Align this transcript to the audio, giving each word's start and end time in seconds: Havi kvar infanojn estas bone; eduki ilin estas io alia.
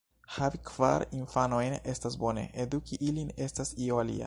Havi 0.35 0.59
kvar 0.69 1.03
infanojn 1.17 1.77
estas 1.95 2.17
bone; 2.25 2.47
eduki 2.65 3.01
ilin 3.11 3.33
estas 3.49 3.75
io 3.89 4.05
alia. 4.05 4.19